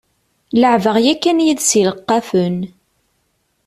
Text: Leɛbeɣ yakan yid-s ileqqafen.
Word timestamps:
Leɛbeɣ 0.61 0.97
yakan 1.05 1.43
yid-s 1.45 1.69
ileqqafen. 1.79 2.57